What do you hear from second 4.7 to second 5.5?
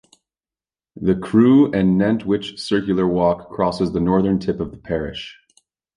the parish.